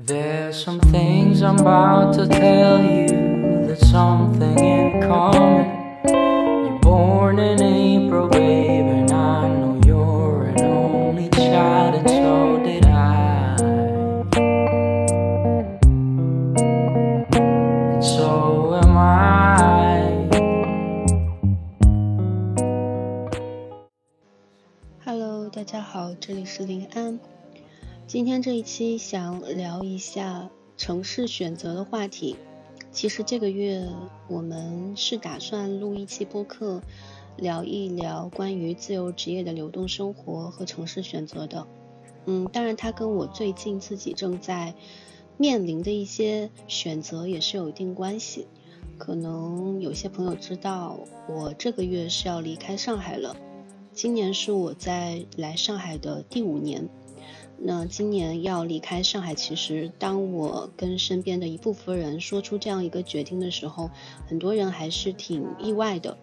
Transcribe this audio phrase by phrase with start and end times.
[0.00, 5.64] There's some things I'm about to tell you that's something in common.
[6.04, 12.84] You're born in April, babe, and I know you're an only child, and so did
[12.86, 13.56] I.
[17.94, 20.28] And so am I.
[25.04, 26.99] Hello，大家好，这里是临安。
[28.11, 32.35] 今天这一期想聊一下城市选择的话题。
[32.91, 33.87] 其实这个月
[34.27, 36.81] 我们是打算录一期播客，
[37.37, 41.65] 聊一聊关于自由职业的流动生活和城市选择的。
[42.25, 44.75] 嗯，当然它跟我最近自己正在
[45.37, 48.45] 面临的一些选择也是有一定关系。
[48.97, 53.37] 可能有些朋友知道，我这个月是要离开上海了。
[53.93, 56.89] 今年是我在来上海的第五年。
[57.63, 63.91] 那今年要离开上海，其实当我跟身边的一部分人说出这样一个决定的时候，
[64.27, 66.17] 很多人还是挺意外的。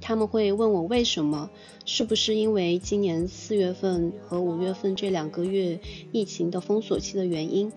[0.00, 1.50] 他们会问我为什么，
[1.84, 5.80] 是不是因为今年四月份和五月份这两个月
[6.12, 7.72] 疫情的封锁期的原因？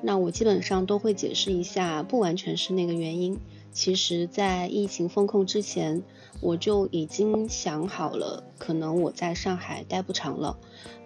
[0.00, 3.40] 那我基本上都会解释一下，不完全是那个原因。
[3.74, 6.02] 其实，在疫情封控之前，
[6.40, 10.56] 我就已经想好了，可能我在上海待不长了。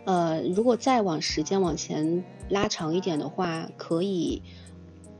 [0.04, 4.42] 呃，如果再往时间往前拉长一点的话，可以，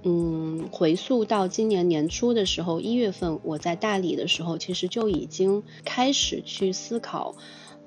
[0.03, 7.35] 嗯，回溯到今年年初的时候，一月份我在大理的时候，其实就已经开始去思考，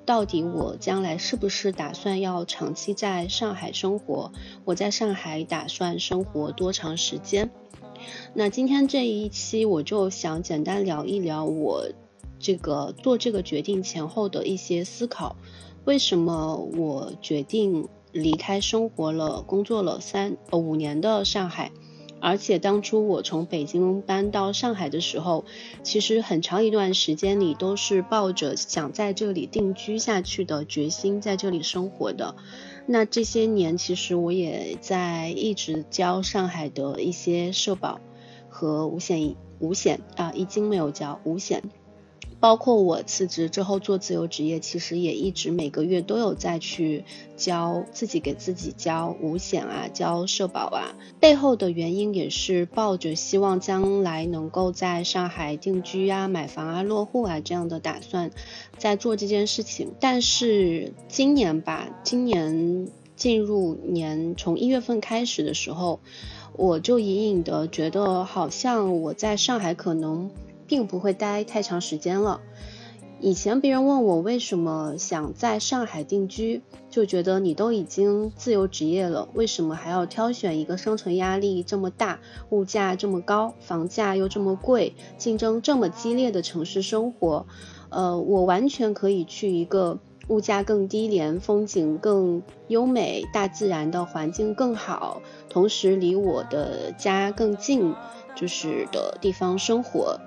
[0.04, 4.32] 到底我将来是不是打算要长期在上海生活？
[4.64, 7.48] 我在上海打算生活多长时间？
[8.34, 11.88] 那今天这一期我就想简单聊一聊我
[12.38, 15.36] 这个做这个决定前后的一些思考。
[15.84, 21.72] 为什么我决定离开生活了、工作了三呃五年的上海？
[22.20, 25.44] 而且当初我从北京搬到上海的时候，
[25.82, 32.36] 其实很长一段时间里都是抱着想在这里定居下去的决心，在这里生活的。
[32.86, 38.00] 那这些年，其实我也在一直交上海的一些社保
[38.48, 41.62] 和五险五险啊，已经没有交五险。
[42.42, 47.04] 包括我辞职之后做自由职业，其实也一直每个月都有在去
[47.36, 50.96] 交自己给自己交五险啊，交社保啊。
[51.20, 58.32] 背后的原因也是抱着希望将来能够在上海定居啊、买房啊、落户啊这样的打算，
[58.76, 59.92] 在做这件事情。
[60.00, 66.00] 但是今年吧，今年进入年从一月份开始的时候，
[66.56, 70.28] 我就隐隐的觉得好像我在上海可能。
[70.72, 72.40] 并不会待太长时间了。
[73.20, 87.44] 以前别人问我为什么想在上海定居，就觉得你都已经自由职业了，为什么还要挑选一个生存压力这么大、物价这么高、房价又这么贵、竞争这么激烈的城市生活？
[87.90, 97.94] 呃，我完全可以去一个物价更低廉、风景更优美、大自然的环境更好，同时离我的家更近，
[98.34, 100.18] 就是的地方生活。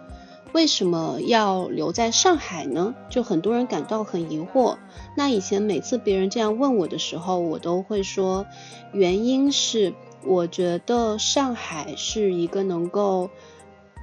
[0.55, 2.95] 为什么要留在上海呢？
[3.09, 4.77] 就很多人感到很疑惑。
[5.17, 8.45] 那以前每次别人这样问我的时候，我都会说，
[8.93, 9.93] 原因是
[10.23, 13.29] 我觉得上海是一个能够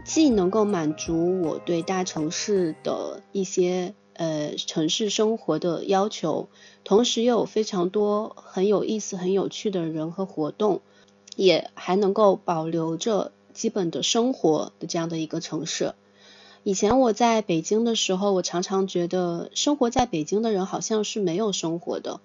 [0.04, 6.50] 既能够满足我对大城市的一些呃城市生活的要求，
[6.84, 10.82] 同时又有非常多很有意思、很有趣的人和活动，
[11.34, 15.94] 也还能够保留着基本的生活的这样的一个城市。
[16.64, 22.20] 以前我在北京的时候，我常常觉得生活在北京的人好像是没有生活的，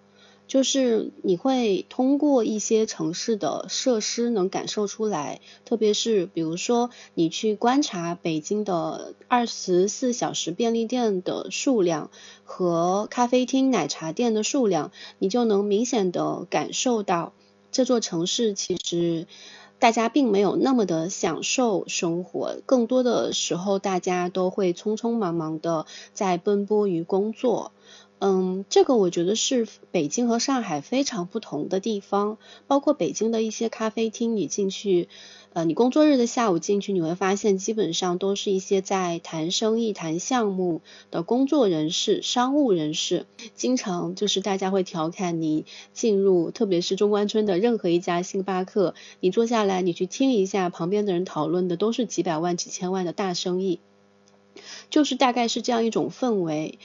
[0.48, 12.12] 就是你会通过一些城市的设施能感受出来，特别是比如说你去观察北京的二十四小时便利店的数量
[12.44, 17.34] 和咖啡厅、奶茶店的数量，你就能明显的感受到
[17.72, 19.26] 这座城市其实。
[19.80, 27.72] 大家并没有那么的享受生活，更多的时候大家都会匆匆忙忙的在奔波于工作。
[28.20, 35.08] 嗯，这个我觉得是北京和上海非常不同的地方，包括北京的一些咖啡厅，你进去。
[35.54, 43.26] 呃，你工作日的下午进去，你会发现基本上都是一些在谈生意、谈项目的工作人士、商务人士。
[43.56, 53.80] 经常就是大家会调侃你进入，特别是中关村的任何一家星巴克，你坐下来，你去听一下旁边的人讨论的都是几百万、几千万的大生意，
[54.92, 56.78] 就是大概是这样一种氛围。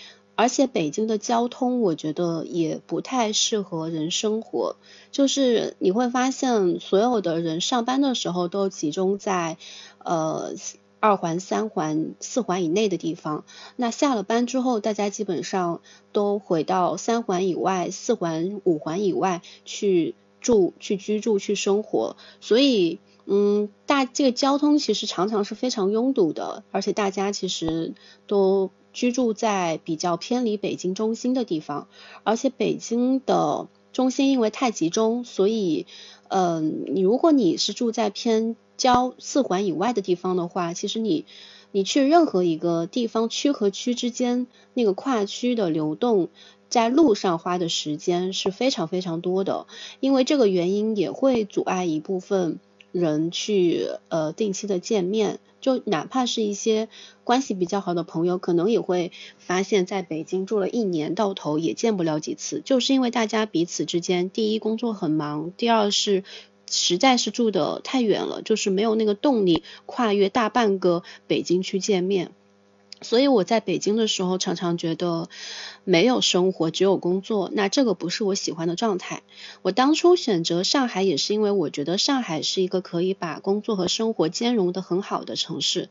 [0.43, 4.75] 而且北京的交通，我觉得也不太适合人生活。
[5.12, 9.56] 就是你会发现，所有的人上班的时候都集中在
[10.03, 10.53] 呃
[10.99, 13.44] 二环、三环、四环以内的地方。
[13.77, 15.81] 那下了班之后，大家基本上
[16.11, 22.17] 都回到三环以外、四环、五环以外去住、去居住、去生活。
[22.41, 27.94] 所以，嗯，大这个交通其实常常是非常拥堵的，而且大家其实
[28.27, 28.73] 都。
[28.93, 31.89] 居住在比较偏离北京中心的地方，
[32.25, 35.87] 而且北京的中心因为太集中，所以，
[36.29, 41.25] 嗯，你如果你是住在偏郊四环以外的地方的话，其实你
[41.71, 46.29] 你去任何一个地方区和区之间那个跨区的流动，
[46.69, 49.67] 在路上花的时间是非常非常多的，
[50.00, 52.61] 因为这个原因也会阻碍一部分
[52.93, 55.41] 人去呃定期的见面。
[55.61, 56.89] 就哪怕是一些
[57.23, 66.25] 关系比较好的朋友，可能也会发现，在北京住了一年，到头也见不了几次，就是因为大家彼此之间，第一工作很忙，第二是
[66.69, 72.33] 实在是住的太远了，就是没有那个动力跨越大半个北京去见面。
[73.03, 75.29] 所以我在北京的时候，常常觉得
[75.85, 77.51] 没有生活，只有工作。
[77.53, 79.23] 那这个不是我喜欢的状态。
[79.63, 85.89] 我当初选择上海，也是因为我觉得上海是一个可以把工作和生活兼容的很好的城市。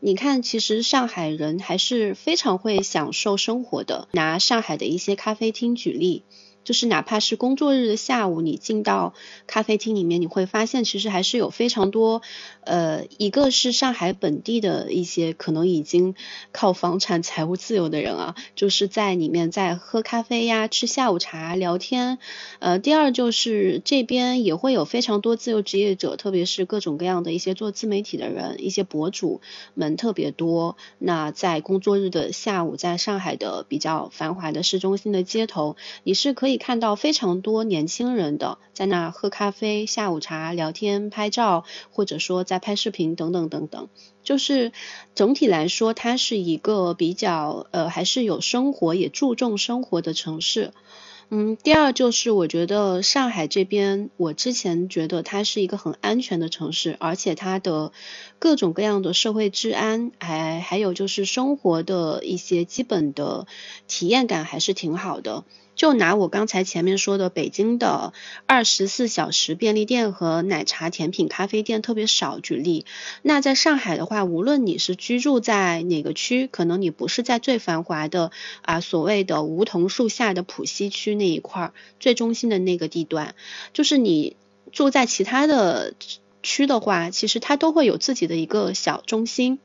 [0.00, 4.08] 你看，其实上海人还是非常会享受生活的。
[4.12, 6.22] 拿上海的一些咖啡厅举例。
[6.64, 9.14] 就是哪怕是工作日的下午，你进到
[9.46, 12.22] 咖啡厅里面，你会发现其实还是有非常多，
[12.60, 16.14] 呃，一个是上海本地的一些可能已经
[16.52, 22.18] 靠房产财务自由的人啊，就是在里面在喝咖啡呀、吃下午茶、聊天。
[22.60, 29.40] 呃，第二就是这边也会有非常多自由职业者，特别是各种各样的一些做自媒体的人，一些博主
[29.74, 30.76] 们特别多。
[30.98, 35.74] 那在工作日的下午，在上海的比较繁华的市中心的街头，
[36.04, 36.51] 你是可以。
[36.52, 43.88] 可以看到非常多年轻人的在那喝咖啡、下午茶、聊天、拍照，或者说在拍视频等等等等。
[44.22, 44.70] 就是
[45.14, 50.74] 整体来说，它是一个比较呃还是有生活也注重生活的城市。
[51.30, 57.92] 嗯，第二就是我觉得上海这边，我之前觉得它是一个很安全的城市，而且它的
[58.38, 63.46] 各种各样的社会治安，还还有就是生活的一些基本的
[63.88, 65.44] 体验感还是挺好的。
[65.74, 68.12] 就拿我刚才前面说的北京的
[68.46, 72.84] 二十四小时便利店和奶茶、甜品、咖啡店特别少举例，
[73.22, 78.30] 那在上海的话，无论你是居住在哪个区，可能你不是在最繁华的
[78.60, 83.34] 啊所谓的梧桐树下的浦西区那一块最中心的那个地段，
[83.72, 84.36] 就是你
[84.72, 85.94] 住在其他的
[86.42, 89.58] 区的话，其实它都会有自己的一个小中心。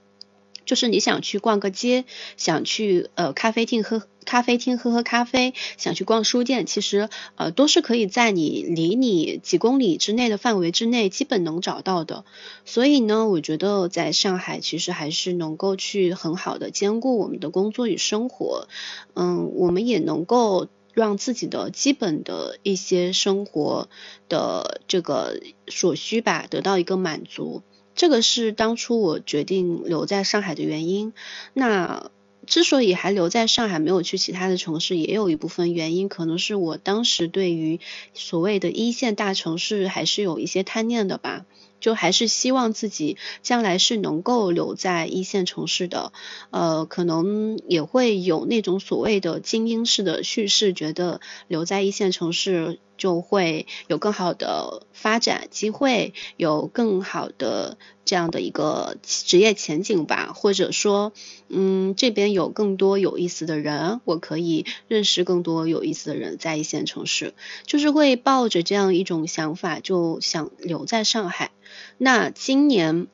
[0.68, 2.06] 就是你想去逛个街，
[2.36, 12.25] 想去呃咖啡厅喝咖啡厅喝喝咖啡，想去逛书店，其实呃都是可以在你离你几公里之内的范围之内，基本能找到的。
[12.66, 18.68] 所以呢，我觉得在上海其实还是能够去很好的兼顾我们的工作与生活，
[19.15, 23.88] 嗯，我们也能够让自己的基本的一些生活
[24.27, 27.63] 的这个所需吧得到一个满足。
[27.98, 31.12] 这个是当初我决定留在上海的原因。
[31.54, 32.10] 那
[32.46, 37.82] 之所以还留在上海，没有去其他的城市，也有一部分原因，可能是我当时对于
[38.13, 41.46] 所谓的一线大城市还是有一些贪念的吧。
[41.80, 46.12] 就还是希望自己将来是能够留在一线城市的，
[46.50, 61.13] 呃，可能也会有那种所谓的精英式的叙事，觉得留在一线城市就会有更好的发展机会，有更好的这样的一个职业前景吧，或者说，
[61.48, 67.34] 嗯，这边有更多有意思的人，我可以认识更多有意思的人，在一线城市，
[67.66, 71.51] 就是会抱着这样一种想法，就想留在上海。
[71.98, 73.08] 那今年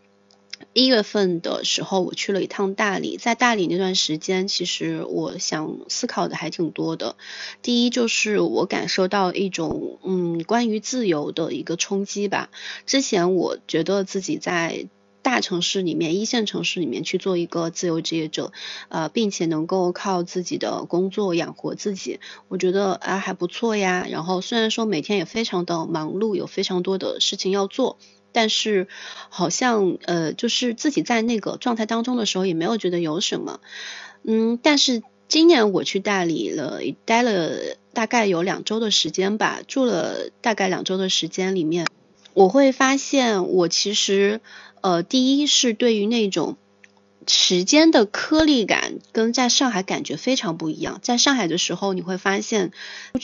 [0.72, 3.17] 一月份的时候，我去了一趟大理。
[3.17, 7.15] 在大理那段时间，其实我想思考的还挺多的。
[7.62, 12.50] 第一，就是我感受到一种嗯，关于自由的一个冲击吧。
[12.86, 14.88] 之前我觉得自己在
[15.22, 18.51] 大城市里面、一线城市里面去做一个自由职业者，
[18.89, 24.05] 呃，并且能够靠自己的工作养活自己，我觉得啊还不错呀。
[24.10, 27.98] 然后虽然说每天也非常的忙碌，有非常多的事情要做。
[28.34, 28.90] 但是
[29.30, 33.62] 好像呃，就是自己在那个状态当中的时候，也没有觉得有什么。
[34.24, 41.88] 嗯，但是今年我去大理了，待了大概有两周的时间吧，住了大概两周的时间里面，
[42.34, 44.42] 我会发现我其实
[44.82, 46.58] 呃，第一是对于那种
[47.25, 51.00] 时间的颗粒感跟在上海感觉非常不一样。
[51.02, 52.72] 在上海的时候，你会发现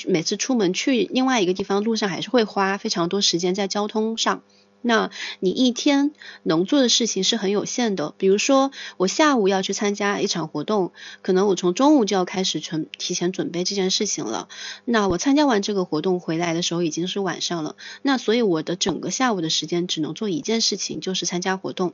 [0.05, 4.41] 每次出门去另外一个地方，路上还是会花非常多时间在交通上。
[4.81, 6.11] 那你一天
[6.43, 8.13] 能做的事情是很有限的。
[8.17, 14.47] 比如说，我下午要去参加一场活动，可能我从中午就要开始准提前准备这件事情了。
[14.85, 17.75] 那我参加完这个活动回来的时候已经是晚上了。
[18.01, 21.93] 那所以我的整个下午的时间只能做一件事情，就是参加活动。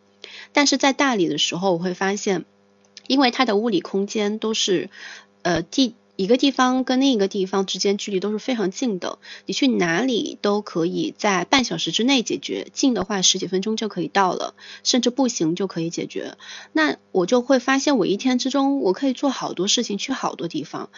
[0.53, 2.45] 但是在大理的时候，我会发现，
[3.07, 4.89] 因为它的物理空间都是，
[5.41, 14.53] 呃地一个地方跟另一个地方之间距离都是非常近的，你去哪里都可以在半小时之内解决，近的话十几分钟就可以到了，
[14.83, 16.37] 甚至步行就可以解决。
[16.71, 20.89] 那我就会发现，我一天之中我可以做好多事情，去好多地方。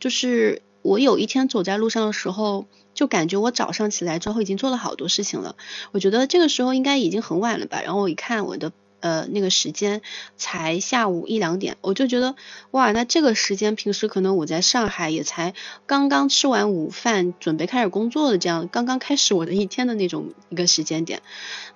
[0.00, 5.56] 就是我有一天走在路上的时候，就感觉我早上起来之后已经做了好多事情了。
[5.92, 8.72] 我觉得这个时候应该已经很晚了吧，然后我一看我的。
[9.00, 10.02] 呃，那个时间
[10.36, 12.34] 才下午一两点，我就觉得
[12.70, 15.54] 哇，那这个时间平时可能我在上海也才
[15.86, 21.22] 刚刚吃完午饭，准备开始工作的这样，刚刚开始我的一天的那种一个时间点，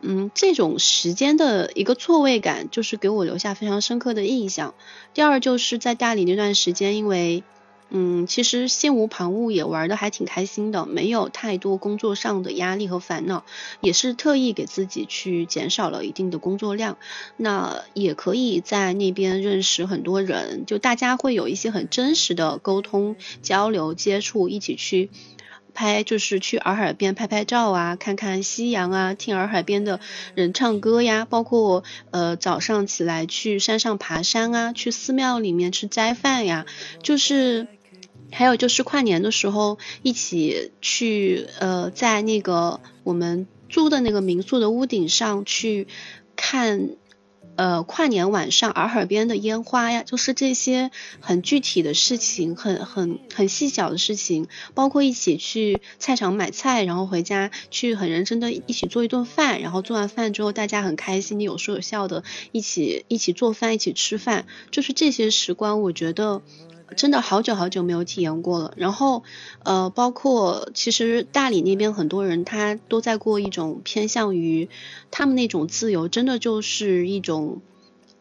[0.01, 4.75] 嗯，这种时间的一个错位感，就是给我留下非常深刻的印象。
[5.15, 7.43] 第二就是在大理那段时间，因为。
[7.95, 13.45] 嗯，其实心无旁骛也玩的还挺开心的，没有太多工作上的压力和烦恼，
[13.83, 16.97] 也是特意给自己去减少了一定的工作量。
[17.37, 25.11] 那也可以在那边认识很多人，就大家会有一些很真实的沟通、交流、接触，一起去
[25.75, 30.01] 拍，就是去洱海边拍拍照啊，看看夕阳啊，听洱海边的
[30.35, 36.65] 人唱歌呀，包括呃早上起来去山上爬山啊，去寺庙里面吃斋饭呀，
[37.03, 37.69] 就是。
[38.33, 45.87] 还有就是跨年的时候，一起去呃，在那个我们租的那个民宿的屋顶上去
[46.35, 46.97] 看
[47.57, 66.41] 呃跨年晚上洱海边的烟花呀，就是这些很具体的事情，很很很细小的事情，包括一起去菜场买菜，然后回家去很认真的一起做一顿饭，然后做完饭之后大家很开心，你有说有笑的，一起一起做饭，一起吃饭，就是这些时光，我觉得。
[66.93, 68.75] 真的好久好久没有体验过了。
[68.77, 69.23] 然后，
[69.65, 74.69] 呃，包括其实大理那边很多人他都在过一种偏向于
[75.11, 77.61] 他们那种自由，真的就是一种，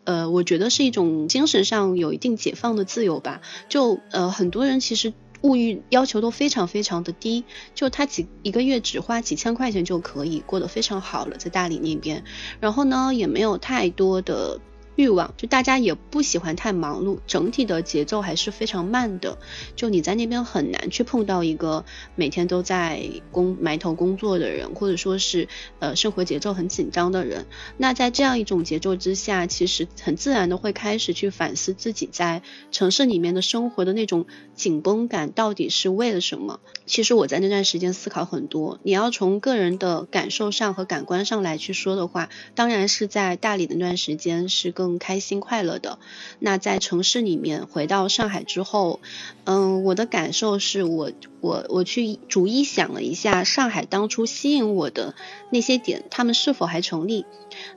[0.03, 3.41] 呃，我觉得是一种精神上有一定解放的自由吧。
[3.69, 7.43] 就呃，很多人其实物欲要求都非常非常的低，
[7.75, 12.23] 就他几一个月只花几千块钱就可以过得非常好了，在大理那边。
[12.59, 14.59] 然后呢，也没有太多的。
[14.95, 19.37] 欲望就大家也不喜欢太忙碌，整体的节奏还是非常慢的。
[19.75, 25.47] 就你在那边很难去碰到一个每天都在工埋头工作的人，或者说是
[25.79, 27.45] 呃生活节奏很紧张的人。
[27.77, 36.59] 那在这样一种节奏之下，其实很自然的会开始去反思自己在城市里面的生活的那种紧绷感到底是为了什么。
[36.85, 38.79] 其实我在那段时间思考很多。
[38.83, 45.99] 你要从个人的感受上和感官上来去说的话，当然是在大理的那段时间是更开心快乐的。
[46.39, 48.99] 那在城市里面回到上海之后，
[49.43, 55.13] 嗯，我的感受是我我我去逐一想了一下上海当初吸引我的
[55.51, 57.25] 那些点，他们是否还成立？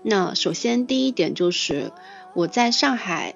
[0.02, 1.92] 那首先第一点就是
[2.34, 3.34] 我在上海。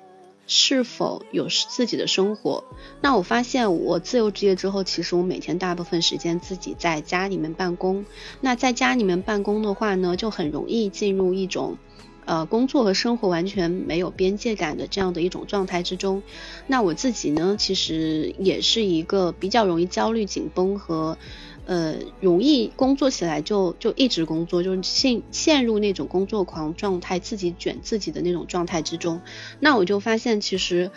[0.50, 2.64] 是否有自己的生活？
[3.02, 8.06] 那我发现我自由职业之后，其实我每天大部分时间自己在家里面办公。
[8.40, 11.76] 那在家里面办公的话呢，就很容易进入一种，
[12.28, 16.22] 呃，工作和生活完全没有边界感的这样的一种状态之中。
[16.66, 21.16] 那我自己呢，其实也是一个比较容易焦虑、紧绷和。
[21.68, 29.20] 呃，容易工作起来就就一直工作，就是陷陷入那种工作狂状态，自己卷自己的那种状态之中。
[29.60, 30.90] 那我就发现，其实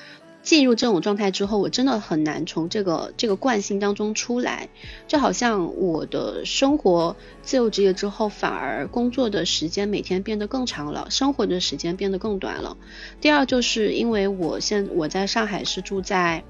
[0.43, 4.69] 进入这种状态之后，我真的很难从这个这个惯性当中出来。
[5.07, 12.77] 就好像我的生活自由职业之后，反而工作的时间每天变得更长了，生活的时间变得更短了。
[13.19, 16.43] 第二，就是因为我现我在上海是住在。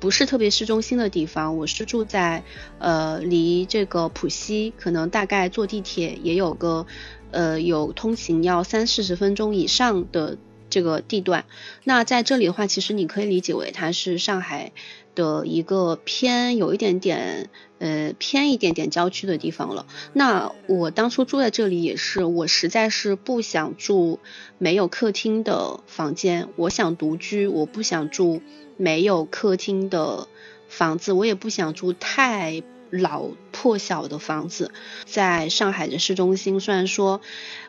[0.00, 2.44] 不是特别市中心的地方，我是住在
[2.78, 6.86] 呃离这个浦西可能大概坐地铁也有个
[7.32, 10.38] 呃有通勤要三四十分钟以上的
[10.70, 11.44] 这个地段。
[11.84, 14.72] 那在这里的话，其实你可以理解为它是上海
[15.14, 19.86] 的一个偏有一点点呃偏一点点郊区的地方了。
[20.12, 24.20] 那我当初住在这里也是，我实在是不想住
[24.58, 28.42] 没有客厅的房间，我想独居，我不想住。
[28.80, 30.28] 没有客厅的
[30.68, 34.70] 房子，我也不想住太老破小的房子，
[35.04, 37.20] 在上海的市中心，虽然说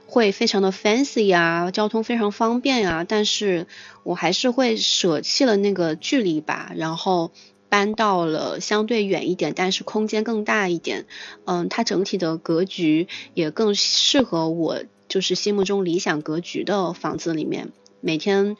[0.10, 3.68] 会非常的 fancy 呀，交通非常方便呀，但是
[4.04, 7.32] 我还是会舍弃了那个距离吧，然后
[7.70, 11.06] 搬到了相对远一点，但是空间更大一点，
[11.46, 18.58] 嗯，它整体的格局也更适合我，就是心目中理想格局的房子里面，每天。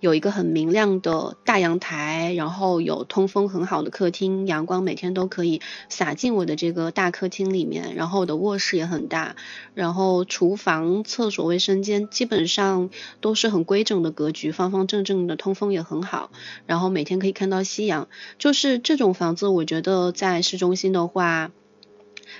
[0.00, 7.94] 有一个很明亮的大阳台，然后有通风很好的客厅，阳光每天都可以洒进我的这个大客厅里面。
[7.94, 9.36] 然后我的卧室也很大，
[9.74, 12.90] 然后厨房、厕所、卫生间基本上
[13.20, 16.30] 都是很规整的格局，方方正正的，通风也很好。
[16.66, 21.50] 然后每天可以看到夕阳，就是这种房子，我觉得在市中心的话。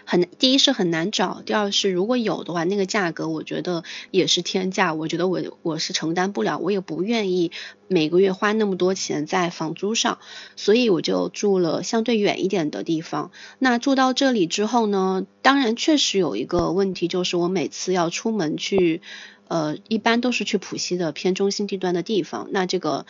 [0.04, 7.52] 很第一是很难找，第二是如果有的话，那个价格我觉得也是天价，我觉得我我是承担不了，我也不愿意
[7.86, 10.18] 每个月花那么多钱在房租上，
[10.56, 13.30] 所以我就住了相对远一点的地方。
[13.58, 19.02] 那住到这里之后呢，当然确实有一个问题，就是我每次要出门去，
[19.48, 23.06] 呃，一般都是去浦西的偏中心地段的地方，那这个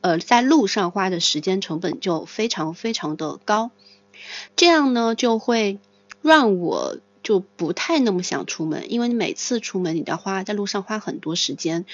[0.00, 3.70] 呃在路上花的时间成本就非常非常的高，
[4.56, 5.78] 这样呢就会。
[6.24, 11.84] 让我就不太那么想出门，因为你每次出门你都要花在路上花很多时间，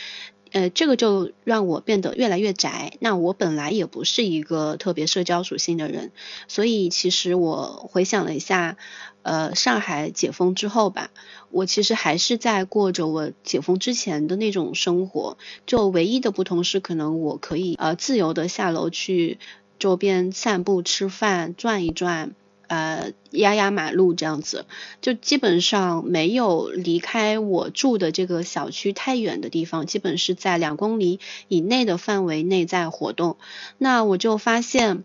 [0.52, 2.92] 呃，这个就让我变得越来越宅。
[3.00, 6.12] 那我本来也不是一个特别社交属性的人，
[6.46, 8.76] 所以其实我回想了一下，
[9.22, 11.10] 呃，上海解封之后吧，
[11.50, 19.40] 我其实还是在过着我解封之前的那种生活，就唯一的不同是可能我可以呃自由的下楼去
[19.80, 22.36] 周边散步、吃饭、转一转。
[22.70, 24.64] 呃，压压马路这样子，
[25.02, 33.38] 就基本上没有离开我住的这个小区太远的地方，基本是在两公里以内的范围内在活动。
[33.76, 35.02] 那我就发现，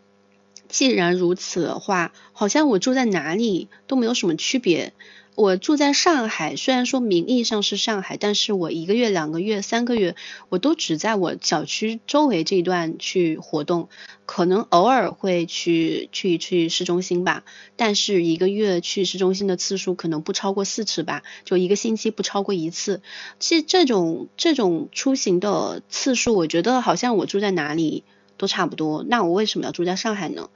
[0.75, 4.91] 既然如此的话，好像我住在哪里都没有什么区别。
[5.33, 10.17] 我住在上海，虽然说名义上是上海，但是我一个月、两个月、三个月，
[10.49, 13.87] 我都只在我小区周围这一段去活动，
[14.25, 17.45] 可能偶尔会去去去市中心吧，
[17.77, 23.01] 但是一个月去市中心的次数可能不超过四次吧，就一个星期不超过一次。
[23.39, 28.03] 其实这种这种出行的次数，我觉得好像我住在哪里
[28.37, 30.49] 都差不多，那我为什么要住在上海呢？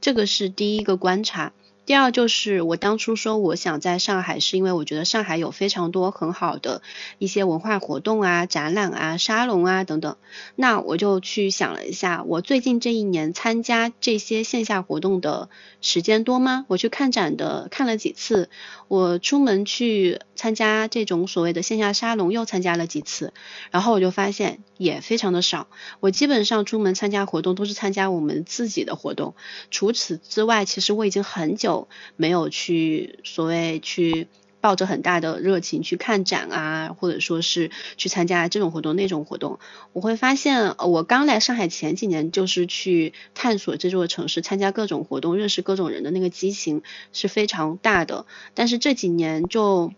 [0.00, 1.52] 这个是第一个观察。
[1.84, 6.82] 第二就是我当初说我想在上海，是因为我觉得上海有非常多很好的
[7.18, 10.16] 一些文化活动啊、展览啊、沙龙啊等等。
[10.56, 15.48] 那我就去想了一下，我最近这一年参加这些线下活动的
[15.80, 16.64] 时间多吗？
[16.66, 18.50] 我去看展的看了几次，
[18.88, 23.32] 我出门去参加这种所谓的线下沙龙又参加了几次，
[23.70, 25.68] 然后我就发现也非常的少。
[26.00, 29.34] 我基本上出门参加活动都是参加我们自己的活动，
[29.70, 31.88] 除此之外，其实我已经很久。
[32.16, 34.28] 没有去所谓去
[34.60, 39.58] 抱着很大的热情去看展啊，或者说是去参加这种活动那种活动，
[39.92, 48.26] 我会发现我刚来上海前几年就是去探索这座城市，参加各种活动，认识各种人的那个激情是非常大的。
[48.54, 49.92] 但是这几年就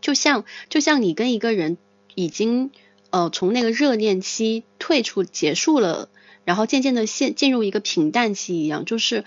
[0.00, 1.78] 就像就像你跟一个人
[2.14, 2.70] 已经
[3.10, 6.08] 呃从那个热恋期退出结束了，
[6.44, 9.24] 然后渐渐的陷进入一个平淡期一样，就是。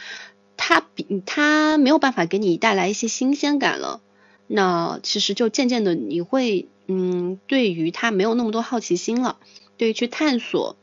[0.64, 4.00] 他比他没有办法给你带来一些新鲜感了，
[4.46, 9.40] 那其实就渐渐的你会嗯，对于他没有那么多好奇心了，
[9.78, 10.78] 对于去探索。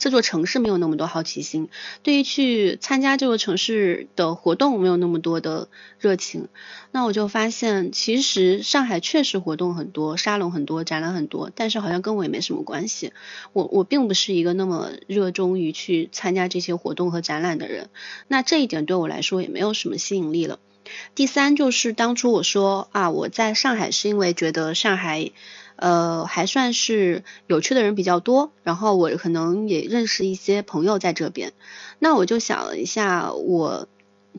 [0.00, 1.68] 这座城市没有那么多好奇心，
[2.02, 6.48] 对于去参加这座城市的活动没有那么多的热情，
[6.90, 13.12] 那我就发现，其实上海确实活动很多，沙龙很多，展览很多，但是好像跟我也没什么关系。
[13.52, 17.90] 我我并不是一个那么热衷于去参加这些活动和展览的人，
[18.26, 20.58] 那这一点对我来说也没有什么吸引力了。
[21.14, 25.30] 第三就是当初我说啊，我在上海是因为觉得上海。
[25.80, 31.54] 呃，还算是有趣的人比较多，然后我可能也认识一些朋友在这边。
[31.98, 33.88] 那我就想了一下，我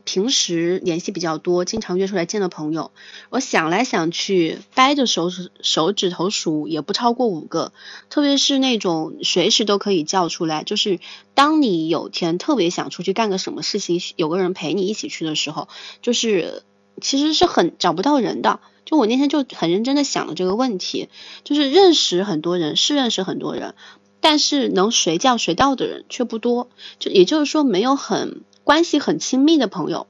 [0.04, 2.92] 平时联系比较多，经常约出来见的朋友，
[3.28, 7.72] 我想来想去，掰着手指手指头数也不超过五个。
[8.08, 11.00] 特别是那种随时都可以叫出来，就是
[11.34, 15.66] 当你有天特别想出去干个什么事情，有个人陪你一起去的时候，
[16.02, 16.62] 就是
[17.00, 18.60] 其实是很找不到人的。
[18.92, 21.08] 就我那天就很认真的想了这个问题，
[21.44, 23.74] 就是认识很多人是认识很多人，
[24.20, 30.06] 但是能随叫随到的人却不多，就也就是说没有很关系很亲密的朋友。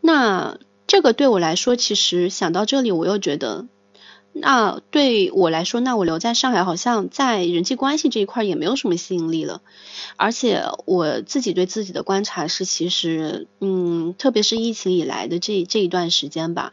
[0.00, 3.66] 那这个对我来说，其实想到这里，我又觉得
[4.32, 9.60] 那对我来说，那我留在上海好像在人际关系这一块也没有什么吸引力了。
[10.16, 16.72] 而且我自己对自己的观察是，其实，嗯，特别是疫情以来的这这一段时间吧，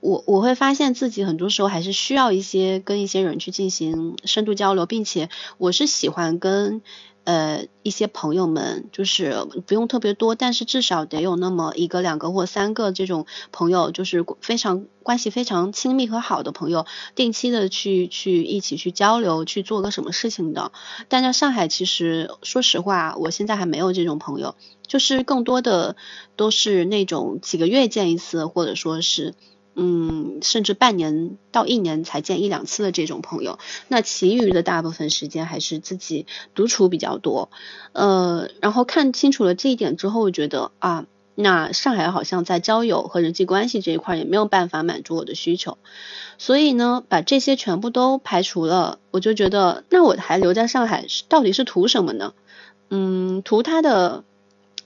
[0.00, 6.82] 我我会发现自己很多时候还是需要一些跟一些人去进行深度交流，并且我是喜欢跟。
[7.24, 20.72] 呃，一些朋友们就是不用特别多，但是至少得有那么一个、两个或三个这种朋友，就是非常关系非常亲密和好的朋友，定期的去去一起去交流，去做个什么事情的。
[21.08, 25.96] 但在上海，其实说实话，我现在还没有这种朋友，就是更多的
[26.36, 29.34] 都是那种几个月见一次，或者说是。
[29.82, 37.48] 嗯，甚至半年到一年才见一两次的这种朋友，那其余的大部分时间还是自己独处比较多。
[37.92, 45.78] 呃，然后看清楚了这一点之后，我觉得啊，那上海好像在交友和人际关系这一块也没有办法满足我的需求，
[46.36, 52.34] 所以呢，把这些全部都排除了，我就觉得那我还留在上海到底是图什么呢？
[52.90, 54.24] 嗯，图他的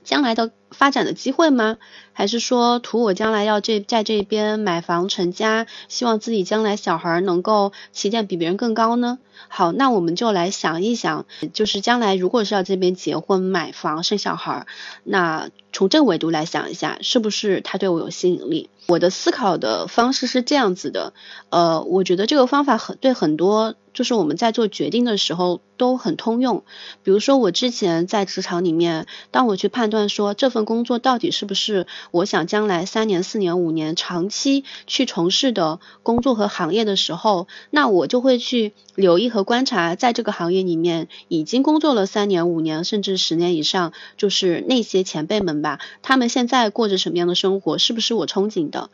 [0.04, 1.78] 将来的发展的机会吗？
[2.12, 9.18] 还是说图我将来要这在这边买房成家，希望自己将来小孩能够起点比别人更高呢？
[9.48, 14.66] 好，那我们就来想一想，就是将来如果是要这边结婚、买房、生小孩，
[15.02, 18.70] 那从这个维度来想一下，是不是他对我有吸引力？
[18.86, 21.14] 我的思考的方式是这样子的，
[21.48, 23.74] 呃，我觉得这个方法很对很多。
[23.94, 26.64] 就是我们在做决定的时候都很通用，
[27.04, 48.90] 比如说我之前在职场里面，当我去判断说这份工作到底是不是我想将来三年、四年、五年长期去从事的工作和行业的时候，那我就会去留意和观察，在这个行业里面已经工作了三年、五年甚至十年以上，就是那些前辈们吧，他们现在过着什么样的生活，是不是我憧憬的？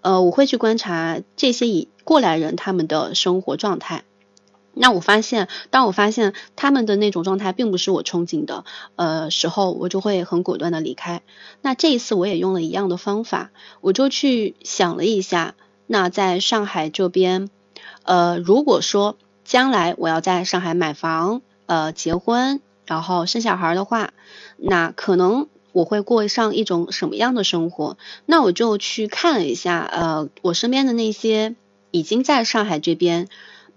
[0.00, 4.04] 呃，我会去观察这些已过来人他们的生活状态。
[4.80, 8.64] 那我发现，当我发现他们的那种状态并不是我憧憬的，
[8.94, 11.22] 呃时候，我就会很果断的离开。
[11.62, 15.56] 那这一次我也用了一样的方法，我就去想了一下，
[15.88, 17.50] 那在上海这边，
[18.04, 24.12] 呃，如果说将来我要在上海买房、呃结婚，然后生小孩的话，
[24.56, 27.98] 那可能我会过上一种什么样的生活？
[28.26, 31.56] 那我就去看了一下，呃，我身边的那些
[31.90, 33.28] 已经在上海这边。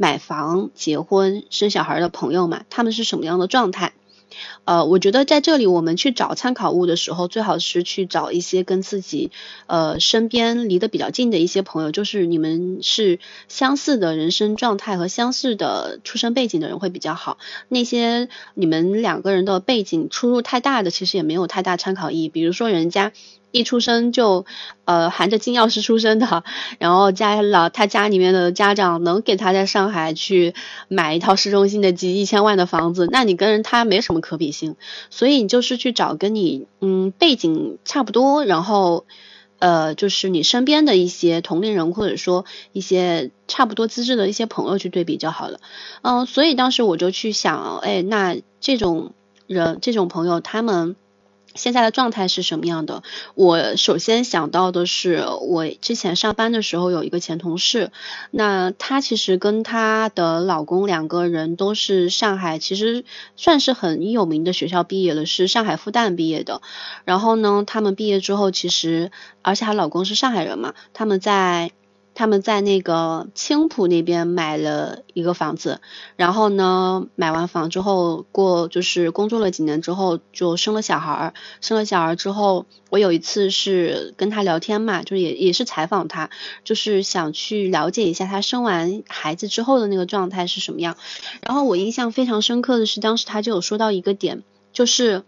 [0.02, 3.94] 买房、结婚、生小孩的朋友们，他们是什么样的状态？
[4.66, 9.30] 呃，我觉得在这里我们去找参考物的时候，最好是去找一些跟自己
[9.68, 17.38] 呃身边离得比较近的一些朋友，就是你们是相似的人生状态和相似的出生背景的人会比较好。
[17.68, 22.28] 那些你们两个人的背景出入太大的，其实也没有太大参考意义。
[22.30, 23.12] 比如说人家。
[23.52, 24.46] 一出生就，
[24.86, 26.44] 呃，含着金钥匙出生的，
[26.80, 30.54] 然后家老他家里面的家长能给他在上海去
[30.88, 34.76] 买一套市中心的几一千万的房子，那你跟他没什么可比性，
[35.10, 39.06] 所以你就是去找跟你嗯背景差不多，然后
[39.60, 45.60] 呃就是你身边的一些同龄人或者说一些差不多资质的一些朋友去对比就好了，
[46.02, 49.14] 嗯，所以当时我就去想，哎，那这种
[49.48, 50.96] 人这种朋友他们。
[51.56, 53.04] 现在的状态是什么样的？
[53.36, 57.92] 我首先想到的是，我之前上班的时候有一个前同事，
[58.32, 63.04] 那她其实跟她的老公两个人都是上海，其实
[63.36, 66.62] 算是很有名的学校毕业了，是上海复旦毕业的。
[67.06, 69.12] 然后呢，他们毕业之后，其实
[69.42, 71.72] 而且她老公是上海人嘛，他们在。
[72.14, 75.80] 他们在那个青浦那边买了一个房子，
[76.16, 86.30] 然后呢，买完房之后过就是工作了几年之后就生了小孩儿，生了小孩之后，我有一次是跟他聊天嘛，就也也是采访他，
[86.64, 90.98] 就是想去了解一下他生完孩子之后的那个状态是什么样。
[91.42, 94.44] 然后我印象非常深刻的是，当时他就有说到一个点，
[94.74, 95.24] 就是。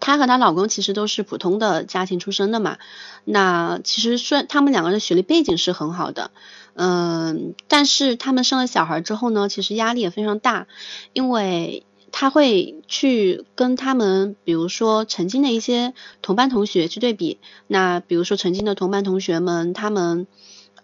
[0.00, 2.78] 她和她老公其实都是普通的家庭出身的嘛，
[3.24, 6.30] 那其实虽然他们两个人学历背景是很好的，
[6.74, 10.66] 嗯，但是他们生了小孩之后呢，其实压力也非常大，
[11.12, 20.26] 因为他会去跟他们，比如说曾经的一些同班同学去对比，那比如说曾经的同班同学们，他们。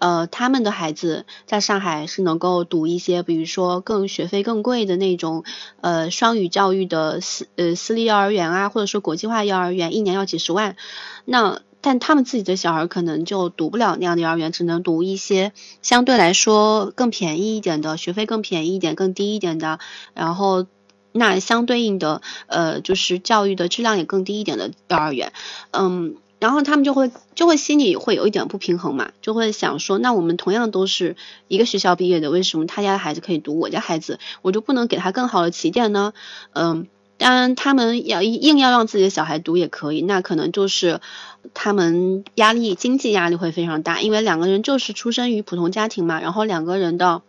[0.02, 5.44] 呃，他们的孩子在上海是能够读一些，比如说更学费更贵的那种，
[5.80, 10.74] 呃，双语教育的私呃私立幼儿园啊，或者说国际化幼儿园，一年要几十万。
[11.24, 19.78] 那但他们自己的小孩可能就读不了那样的幼儿园，只能读一些相对来说更便宜一点的，学费更便宜一点、更低一点的，
[20.14, 20.66] 然后
[21.12, 25.32] 那相对应的呃就是教育的质量也更低一点的幼儿园，
[25.70, 26.16] 嗯。
[26.42, 31.14] 然后他们就会就会心里会有一点不平衡嘛，就会想说，那我们同样都是
[31.46, 36.12] 一个学校毕业的，为什么他家的孩子可以读，我家孩子我就不能给他更好的起点呢？
[36.52, 41.00] 嗯，当然他们要硬要让自己的小孩读也可以，那可能就是
[41.54, 47.22] 他们压力经济压力会非常大，因为两个人就是出生于普通家庭嘛，然后两个人的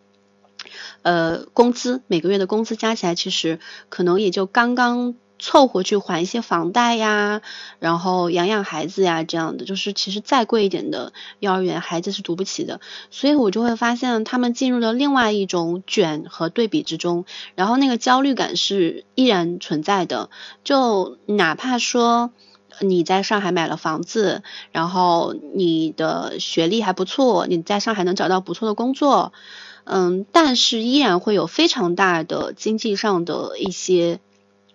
[1.04, 5.14] 呃工资每个月的工资加起来，其实可能也就刚刚。
[5.44, 7.42] 凑合去还一些房贷呀，
[7.80, 12.80] 然后养养孩子呀，这样的就是其实再贵一点的幼儿园孩子是读不起的，
[13.12, 17.26] 所以我就会发现他们进入了另外一种卷和对比之中，
[17.56, 20.30] 然后那个焦虑感是依然存在的。
[20.64, 22.32] 就哪怕说
[22.80, 29.34] 你在上海买了房子，然后你的学历还不错，你在上海能找到不错的工作，
[29.84, 34.22] 嗯，但是依然会有非常大的经济上的一些。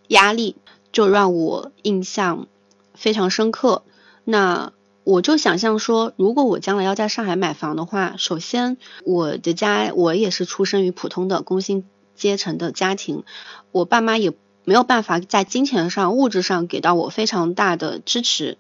[0.09, 0.57] 压力
[0.93, 2.49] 就让我印象
[2.95, 3.85] 非常深刻。
[4.25, 4.73] 那
[5.05, 13.25] 我就想象说，如果我将来要在上海买房的话，首先我的家我也是出生于普通的工薪阶层的家庭，
[13.73, 18.59] 我爸妈也没有办法在金钱上、物质上给到我非常大的支持。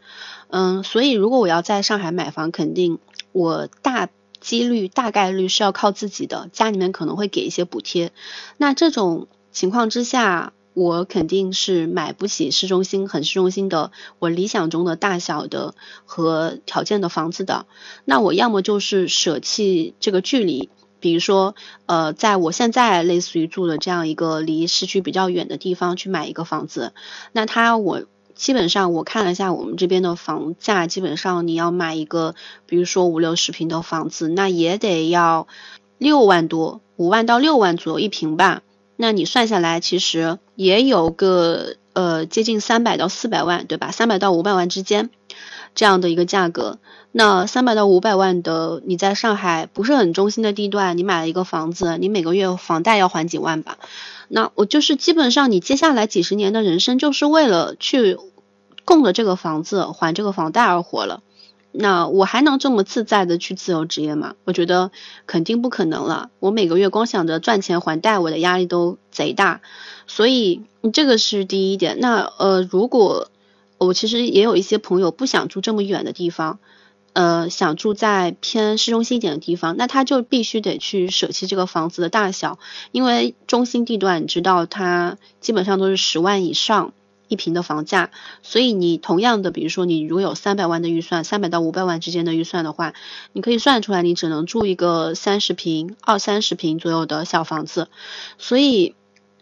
[0.48, 2.98] 嗯，所以如果我要在上海买房，肯定
[3.32, 4.08] 我大
[4.40, 8.10] 几率、大概率是要靠自己的，家里面可能会给一些补贴。
[8.56, 17.66] 那这种情况之下，我肯定是买不起市中心很市中心的我理想中的大小的和条件的房子的。
[18.04, 26.92] 那我要么就是舍弃这个距离，比如说，呃，在我现在类似于住的这样一个离市区比较远的地方去买一个房子。
[27.32, 28.04] 那它我
[28.36, 32.36] 基本上我看了一下我们这边的房价，基本上你要买一个，
[32.66, 35.48] 比如说五六十平的房子，那也得要
[35.98, 38.62] 六万多，五万到六万左右一平吧。
[39.00, 43.92] 那你算下来，其实也有个呃接近三百到四百万，对吧？
[43.92, 45.08] 三百到五百万之间
[45.76, 46.80] 这样的一个价格。
[47.12, 53.78] 那三百到五百万的，你在上海不是很中心的地段，你买了一个房子，你每个月房贷要还几万吧？
[54.26, 58.18] 那我就是基本上你接下来几十年的人生，就是为了去
[58.84, 61.22] 供着这个房子还这个房贷而活了。
[61.70, 64.34] 那我还能这么自在的去自由职业吗？
[64.44, 64.90] 我觉得
[65.26, 66.30] 肯定不可能了。
[66.40, 69.60] 我每个月光想着赚钱还贷，我的压力都贼大。
[70.06, 71.98] 所以这个是第一点。
[72.00, 73.30] 那呃，如果
[73.76, 76.58] 我其实也有一些朋友不想住这么远的地方，
[77.12, 82.58] 呃，想住在偏市中心一点的地方，那他就必须得去舍弃这个房子的大小，
[82.92, 86.92] 因为中心地段你知道，它基本上都是十万以上。
[87.28, 88.10] 一平的房价，
[88.42, 92.94] 所以你同样的，比如说你如果有三百万的预算，三百到五百万之间的预算的话，
[93.32, 97.88] 你可以算出来，你只能住一个三十平、二三十平左右的小房子。
[98.38, 98.94] 所以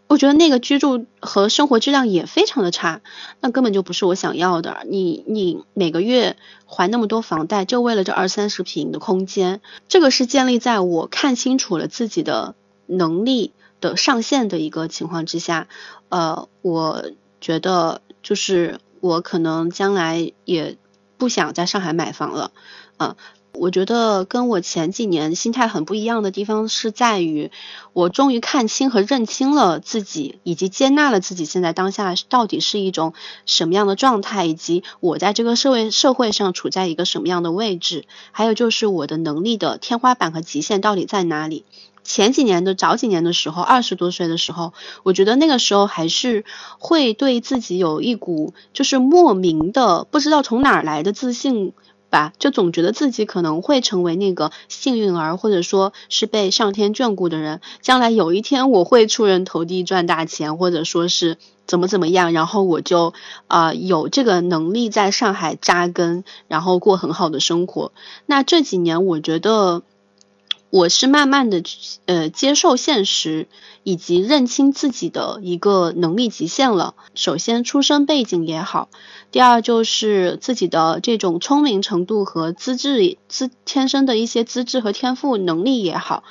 [0.09, 3.03] 我觉得那个居住和生活质量也非常的差，
[3.41, 4.79] 那根本就不是我想要的。
[4.89, 15.69] 你你每个月还那么多房贷，就为了这二三十平的空间，这个是建立在我看清楚了自己的能力的上限的一个情况之下，
[16.09, 17.05] 呃，我。
[17.47, 20.77] 觉得就是我可能将来也
[21.17, 22.51] 不想在上海买房了，
[22.97, 23.17] 啊，
[23.53, 27.53] 我觉得跟我前几年心态很不一样的地方是在于，
[27.93, 41.65] 我终于看清和认清了自己，以及接纳了自己现在当下到底是一种什么样的状态，以及我在这个社会社会上处在一个什么样的位置，还有就是我的能力的天花板和极限到底在哪里。
[42.07, 46.45] 前几年的早几年的时候，二十多岁的时候，我觉得那个时候还是
[46.79, 51.73] 会对自己有一股就是莫名的不知道从哪儿来的自信
[52.09, 63.13] 吧，就总觉得自己可能会成为那个幸运儿，或者说是被上天眷顾的人，将来有一天我会出人头地赚大钱，或者说是怎么怎么样，然后我就
[63.49, 67.91] 啊有这个能力在上海扎根，然后过很好的生活。
[68.27, 69.83] 那这几年我觉得。
[70.71, 71.63] 我是慢慢的
[72.07, 73.49] 呃接受现实，
[73.83, 76.95] 以及认清自己的一个能力极限了。
[77.15, 78.89] 首先出生背景也好，
[79.31, 86.25] 第二就是自己的这种聪明程度和资质资天生的一些资质和天赋能力也好，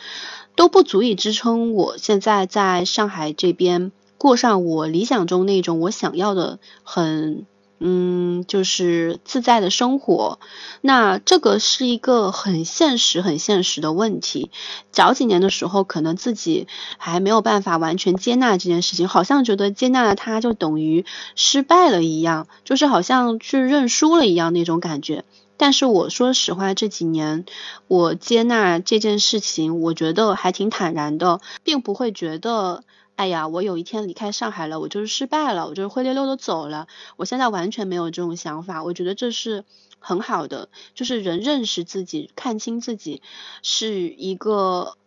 [0.56, 7.46] 都不足以支撑我现在在上海这边过上我理想中那种我想要的很。
[7.80, 10.40] 嗯，就是自在的生活，
[10.80, 14.50] 那这个是一个很现实、很现实的问题。
[14.92, 25.26] 早几年的时候，可能自己还没有办法完全接纳这件事情，好像觉得接纳了它就等于失败了一样，就是好像去认输了一样那种感觉。
[25.58, 27.46] 但是我说实话，这几年
[27.88, 32.84] 我接纳这件事情，我觉得还挺坦然的，并不会觉得
[33.16, 36.88] 哎呀，我有一天离开上海了，我就是失败了，我就是灰溜溜的走了。
[37.16, 39.64] 我现在完全没有这种想法，我觉得这是
[40.00, 43.22] 很好的，就是人认识自己、看清自己，
[43.64, 44.98] 是一个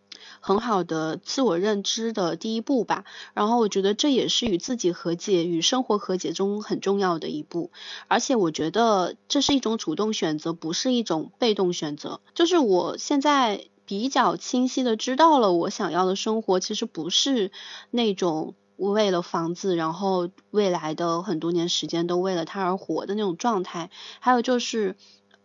[0.40, 3.04] 很好的自我认知的第一步吧。
[3.34, 7.70] 然后我觉得这也是与自己和解、与生活和解中很重要的一步。
[8.08, 12.20] 而且我觉得这是一种主动选择，不是一种被动选择。
[12.34, 13.66] 就是我现在。
[13.88, 17.50] 比较清晰的知道了，我想要的生活其实不是
[17.90, 23.88] 那种为了房子，然后未来的很多年时间都为了他而活的那种状态。
[24.20, 24.94] 还有就是，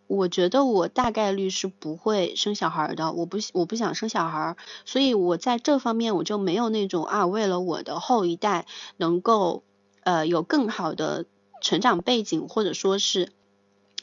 [0.07, 8.65] 我觉得我大概率是不会生小孩的，我不我不想生小孩，所以我在这方面我就没有那种啊，为了我的后一代
[8.97, 9.63] 能够
[10.01, 11.25] 呃有更好的
[11.61, 13.29] 成长背景，或者说是。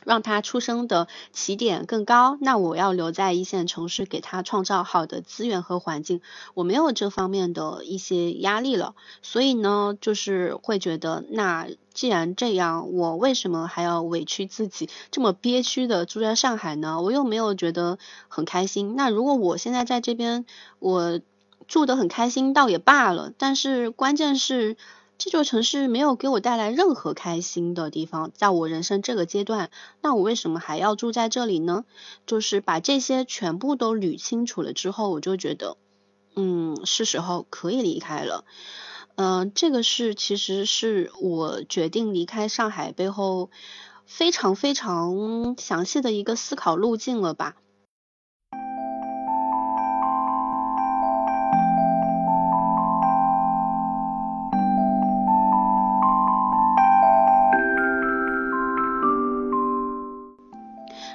[0.05, 6.21] 让他出生的起点更高，那我要留在一线城市，给他创造好的资源和环境。
[6.55, 17.03] 我没有这方面的一些压力了，所以呢，就是会觉得，那既然这样，我为什么还要委屈自己，这么憋屈的住在上海呢？
[17.03, 18.95] 我又没有觉得很开心。
[18.97, 20.47] 那如果我现在在这边，
[20.79, 21.21] 我
[21.69, 23.33] 住得很开心，倒也罢了。
[23.37, 24.77] 但是关键是。
[25.21, 31.85] 这座城市没有给我带来任何开心的地方，在我人生这个阶段，那我为什么还要住在这里呢？
[32.27, 35.77] 就是把这些全部都捋清楚了之后，我就觉得，
[36.37, 38.47] 嗯，是时候可以离开了。
[39.17, 43.51] 嗯，这个是其实是我决定离开上海背后
[44.07, 47.57] 非常非常详细的一个思考路径了吧。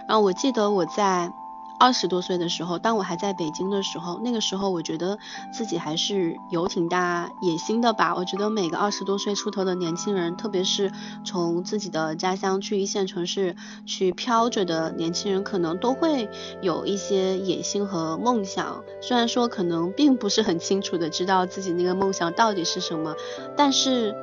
[0.07, 1.31] 然后我记得我在
[1.77, 5.19] 二十多岁的时候，当我还在北京的时候，那个时候我觉得
[5.51, 8.15] 自己还是有挺大野心的吧。
[8.15, 10.89] 我觉得每个二十多岁出头的年轻人，特别是
[11.25, 16.29] 从自己的家乡去一线城市去飘着的年轻人，可能都会
[16.61, 18.81] 有一些野心和梦想。
[19.01, 23.13] 虽然说可能并不是很清楚的知道自己那个梦想到底是什么，
[23.57, 24.15] 但是。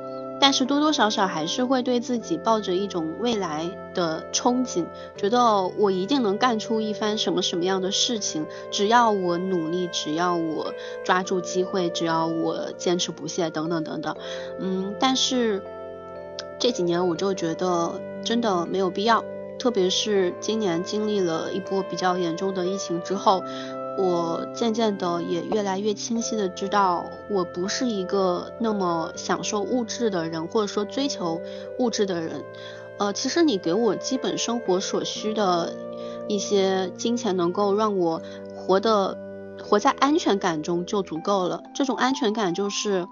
[0.43, 5.39] 但是多多少少还是会对自己抱着一种未来的憧憬，觉得
[5.77, 10.73] 我一定能干出一番什么什么样的事情，只要我努力，只要我
[11.05, 14.17] 抓住机会，只要我坚持不懈，等等等等。
[14.59, 15.63] 嗯，但是
[16.59, 19.23] 这几年我就觉得真的没有必要，
[19.57, 23.41] 特别是今年经历了一波比较严重的疫情之后。
[23.97, 31.39] 我渐渐的也越来越清晰的知道，我不是一个那么享受物质的人，或者说追求
[31.77, 32.43] 物质的人。
[32.97, 35.73] 呃，其实你给我基本生活所需的
[36.27, 38.21] 一些金钱，能够让我
[38.55, 39.17] 活的
[39.63, 41.63] 活在安全感中就足够了。
[41.73, 43.07] 这种安全感就是，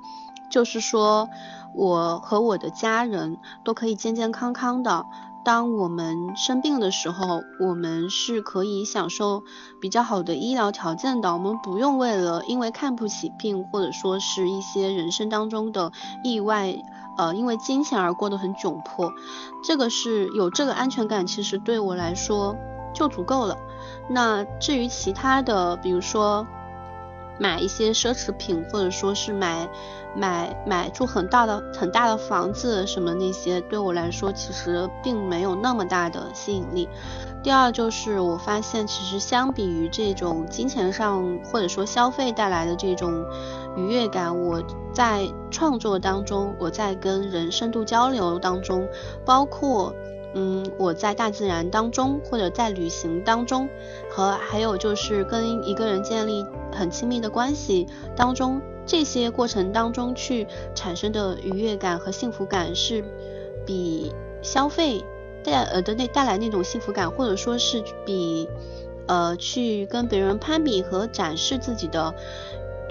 [0.50, 1.30] 就是说
[1.76, 5.06] 我和我的家人都可以健健康康的。
[5.44, 9.44] 当我们生病的时候，我们是可以享受
[9.80, 11.34] 比较好的医疗条件的。
[11.34, 15.92] 我们不用为了因为看不起病，或者说是一些人生当中的
[16.24, 16.76] 意外，
[17.18, 19.12] 呃，因为金钱而过得很窘迫。
[19.64, 22.56] 这个是有这个安全感，其实对我来说
[22.94, 23.58] 就足够了。
[24.10, 26.46] 那至于其他的，比如说
[27.42, 29.68] 买一些奢侈品，或者说是买。
[30.14, 36.90] 买买住很大的很大的房子什么那些对我来说其实并没有那么大的吸引力。
[37.42, 43.26] 第二就是我发现其实相比于这种金钱上或者说消费带来的这种
[43.78, 44.62] 愉悦感，我
[44.94, 48.86] 在创作当中，我在跟人深度交流当中，
[49.24, 49.96] 包括
[50.34, 53.68] 嗯我在大自然当中或者在旅行当中，
[54.10, 58.62] 和还有就是跟一个人建立很亲密的关系当中。
[58.84, 63.04] 这些过程当中去产生的愉悦感和幸福感是
[63.66, 65.06] 比消费
[65.44, 68.50] 带呃的那带来那种幸福感，或者说是比
[69.06, 72.14] 呃去跟别人攀比和展示自己的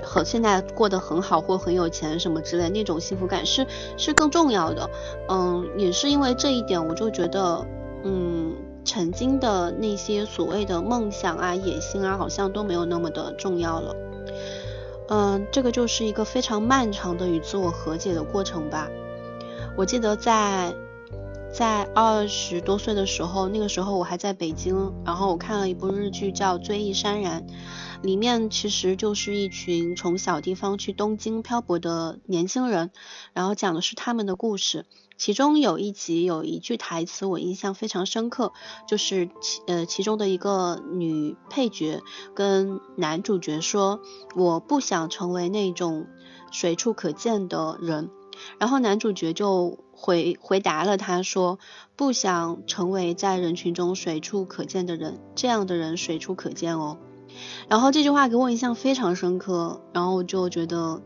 [0.03, 4.91] 和现在过得很好或很有钱什么之类那种幸福感是是更重要的。
[5.29, 7.67] 嗯，也是因为这一点，我就觉得
[8.05, 13.95] 嗯，曾经的那些所谓的梦想啊、野心啊，好像都没有那么的重要了。
[15.09, 18.89] 嗯，这个就是一个非常漫长的与自我和解的过程吧。
[19.77, 20.75] 我记得在
[21.53, 27.47] 在二十多岁的时候，那个时候我还在北京，然后我看了一部日剧叫《追忆潸然》，
[28.03, 32.93] 里面其实就是一群从小地方去东京漂泊的年轻人，
[33.33, 34.87] 然后讲的是他们的故事。
[35.19, 38.53] 其中有一集有一句台词我印象非常深刻，
[38.89, 42.01] 就是其呃其中的一个女配角
[42.35, 44.01] 跟男主角说
[44.35, 46.07] ：“我不想成为那种
[46.53, 48.09] 随处可见的人。”
[48.59, 51.59] 然后男主角就回回答了他说
[51.95, 56.97] ：“不想成为在人群中随处可见的人，这样的人随处可见哦。”
[57.69, 61.03] 然后这句话给我印象非常深刻，然后我就觉得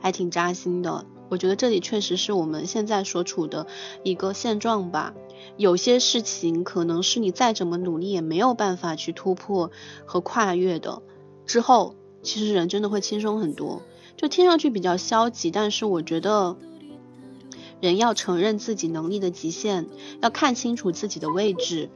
[0.00, 1.04] 还挺扎心的。
[1.28, 3.66] 我觉得这里确实是我们现在所处的
[4.02, 5.12] 一个现状吧。
[5.58, 9.70] 有些事情可能是你再怎么努力也没有办法去突破
[10.06, 11.02] 和跨越的。
[11.44, 13.82] 之后，其实人真的会轻松很多。
[14.16, 16.56] 就听上去比较消极，但是我觉得。
[17.80, 19.86] 人要承认自己能力的极限，
[20.20, 21.90] 要看清楚自己的位置，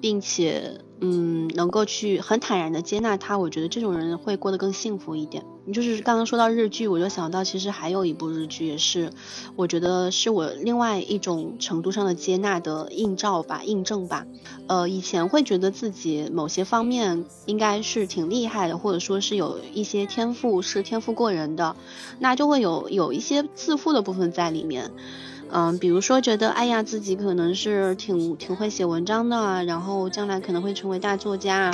[0.00, 3.38] 并且，嗯，能够去很坦然的接纳他。
[3.38, 5.44] 我觉得这种人会过得更幸福一点。
[5.72, 9.12] 就是刚刚说到日剧，我就想到其实还有一部日剧，也是
[9.54, 14.26] 我觉得是我另外一种程度上的接纳的映照吧、印证吧。
[14.66, 21.76] 呃，以前会觉得自己某些方面应该是挺厉害的，或者说是有一些天赋是天赋过人的，
[22.18, 24.90] 那就会有有一些自负的部分在里面。
[25.52, 31.72] 嗯，比如说觉得哎呀，自己可能是挺挺会写文章的，然后将来可能会成为大作家。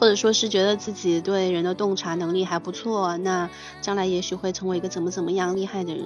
[0.00, 6.04] 或者说是觉得自己对人的洞察能力还不错，那将来也许会成为一个怎么怎么样厉害的人。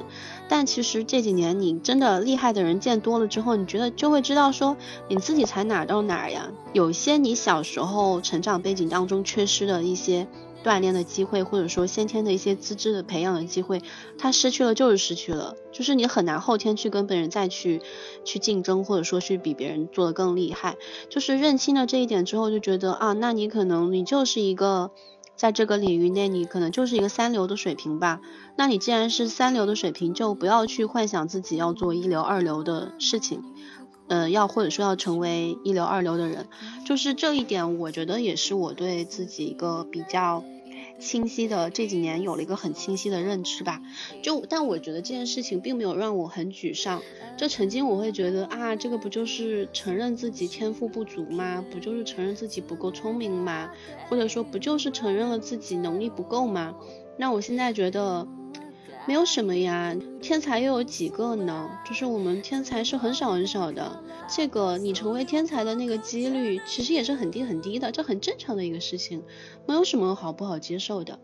[0.48, 4.78] 但其实这几年你真的厉害的人见多了之后，你觉得就会知道说
[5.08, 6.48] 你自己才哪到哪儿呀？
[6.72, 10.26] 有些你小时候成长背景当中缺失的一些。
[10.62, 13.82] 锻炼的机会，或者说先天的一些资质的培养的机会，
[14.18, 17.82] 他失去了就是失去了，就是你很难后天去跟别人再去
[18.24, 20.76] 去竞争，或者说去比别人做的更厉害。
[21.10, 24.90] 就是认清了这一点之后，就觉得啊，那你可能你就是一个
[25.34, 28.20] 在这个领域内，你可能就是一个三流的水平吧。
[28.56, 33.42] 那你既然是三流的水平，就不要去幻想自己要做一流、二流的事情，
[34.08, 36.46] 呃，要或者说要成为一流、二流的人。
[36.86, 40.44] 就是这一点，我觉得也是我对自己一个比较。
[41.02, 43.82] 清晰的这几年有了一个很清晰的认知吧，
[44.22, 47.02] 就但我觉得这件事情并没有让我很沮丧。
[47.36, 51.64] 就曾经我会觉得啊，这个不就是承认自己天赋不足吗？
[51.70, 53.70] 不就是承认自己不够聪明吗？
[54.08, 56.74] 或者说不就是承认了自己能力不够吗？
[57.18, 58.26] 那我现在觉得。
[59.06, 61.70] 没有什么呀，天才又有几个呢？
[61.84, 69.24] 就是我们天才是很少很少的，这个你成为天才的那个几率其实也是很低很低的，这很正常的一个事情，
[69.66, 71.18] 没有什么好不好接受的。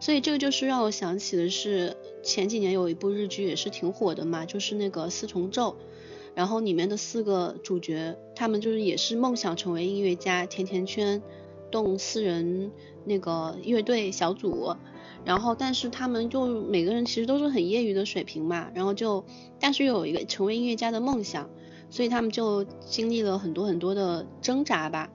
[0.00, 5.76] 所以这个就是让我想起的是前几年有一部日剧也是挺火的嘛，就是那个四重奏，
[6.36, 11.20] 然后里面的四个主角，他们就是也是梦想成为音乐家，甜甜圈
[11.70, 12.72] 动四人
[13.04, 14.76] 那个乐队小组。
[15.24, 19.24] 然后，但是他们就每个人其实都是很业余的水平嘛，然后就，
[19.58, 21.50] 但是有一个成为音乐家的梦想，
[21.90, 25.10] 所以他们就经历了很多很多的挣扎吧。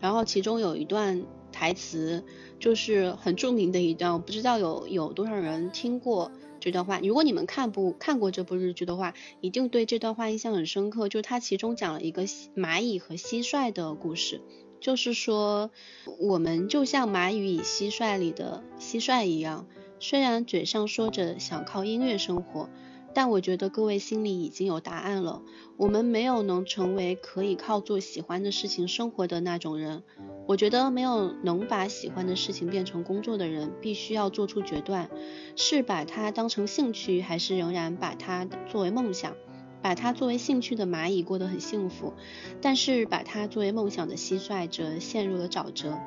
[0.00, 2.22] 然后其中有一段台词
[2.60, 6.30] 就是很著名的一段，我不知道有有多少人听过
[6.60, 7.00] 这段话。
[7.00, 11.08] 如果你们看不看过这部日剧的话，一定对这段话印象很深刻。
[11.08, 14.40] 就是它其中讲了一个蚂蚁和蟋蟀的故事。
[14.80, 15.70] 就是说，
[16.18, 19.66] 我们就像蚂蚁与蟋蟀里的蟋蟀一样，
[19.98, 22.68] 虽然嘴上说着想靠音乐生活，
[23.12, 25.42] 但我觉得各位心里已经有答案了。
[25.76, 30.02] 我们没有能成为可以靠做喜欢的事情生活的那种人。
[30.46, 35.10] 我觉得没有能把喜欢的事情变成工作的人，必须要做出决断：
[35.56, 39.36] 是把它当成兴趣，还是仍然把它作为梦想？
[39.80, 42.14] 把它作为兴趣的蚂蚁过得很幸福，
[42.60, 45.98] 但是把它作为梦想的蟋蟀则陷入了沼泽。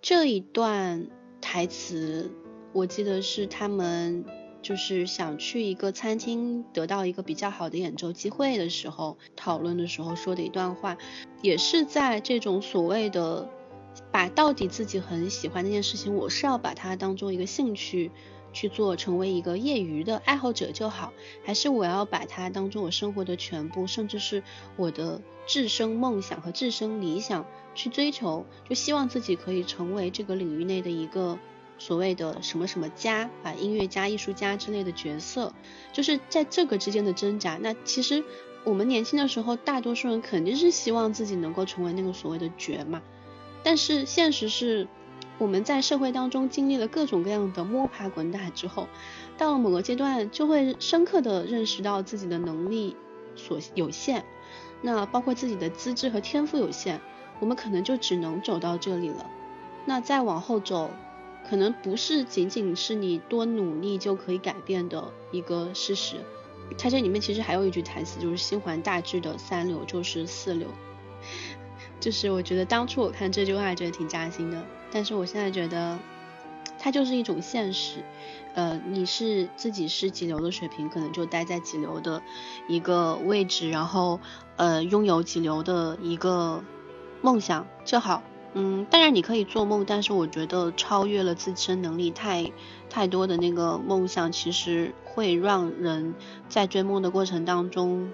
[0.00, 1.06] 这一段
[1.40, 2.30] 台词，
[2.72, 4.24] 我记得是他们。
[4.62, 10.96] 就是想去一个餐厅得到一个比较好的演奏机会的时候，讨论的时候说的一段话，
[11.42, 13.50] 也是在这种所谓的
[14.10, 18.12] 把到底自己很喜欢那件事情，我是要把它当做一个兴趣
[18.52, 21.12] 去做，成为一个业余的爱好者就好，
[21.44, 24.42] 还是我要把它当做我生活的全部，甚至是
[24.76, 27.44] 我的自身梦想和自身理想
[27.74, 31.36] 去追求，就希望自己可以成为这个领域内的一个。
[31.78, 35.52] 所谓的什么什么家啊，音乐家、艺术家之类的角色，
[35.92, 37.58] 就是在这个之间的挣扎。
[37.60, 38.22] 那其实
[38.64, 43.02] 我们年轻的时候，大多数人肯定是希望自己能够成为那个所谓的绝嘛。
[43.64, 44.86] 但是现实是，
[45.38, 48.86] 我们在社会当中经历了各种各样的摸爬滚打之后，
[49.36, 52.94] 到了某个阶段，就会深刻的认识到自己的能力
[53.34, 54.24] 所有限，
[54.82, 57.00] 那包括自己的资质和天赋有限，
[57.40, 59.28] 我们可能就只能走到这里了。
[59.84, 60.90] 那再往后走，
[61.48, 66.16] 可能不是仅仅是你多努力就可以改变的一个事实。
[66.78, 70.68] 它这里面其实还有一句台词，就是心怀大志的三流就是四流。
[72.00, 75.98] 就是我觉得当初我看这句话觉得挺扎心的，但是我现在觉得
[76.78, 78.02] 它就是一种现实。
[78.54, 82.22] 呃，你是自己是几流的水平，可能就待在几流的
[82.68, 84.20] 一个位置，然后
[84.56, 86.62] 呃拥有几流的一个
[87.20, 88.22] 梦想就好。
[88.54, 92.52] 嗯，当然你可以做梦，但是我觉得超越了自身能力太
[92.90, 96.14] 太多的那个梦想，其实会让人
[96.48, 98.10] 在追梦的过程当中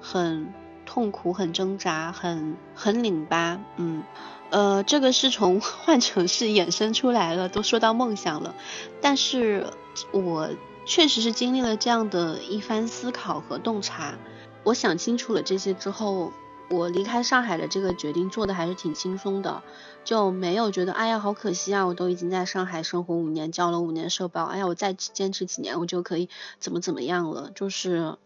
[0.00, 0.54] 很
[0.86, 3.60] 痛苦、很挣扎、很很拧巴。
[3.78, 4.04] 嗯，
[4.50, 8.54] 呃，这个是从 换城市衍生出来了，都说到梦想了，
[9.00, 9.66] 但是
[10.12, 10.50] 我
[10.86, 14.14] 确实是经历了这样的一番思考和洞察，
[14.62, 16.32] 我想清楚了这些之后。
[16.70, 19.62] 我离开上海的这个决定做的还是挺轻松的，
[20.04, 26.28] 就没有觉得哎呀好可惜啊，我都已经在上海生活五年，交了五年社保，哎呀我再坚持几年我就可以
[26.60, 28.16] 怎么怎么样了，就是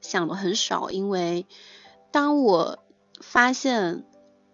[0.00, 1.46] 想的很少，因为
[2.10, 2.80] 当我
[3.20, 4.04] 发现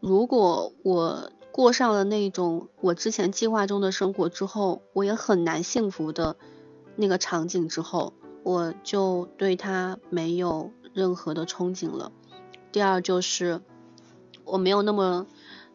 [0.01, 6.37] 如果我过上了那种我之前计划中的生活之后，我也很难幸福的
[6.97, 12.13] 那个场景之后，我就对他没有任何的憧憬了。
[12.73, 13.61] 第二就是
[14.45, 15.27] 我没有那么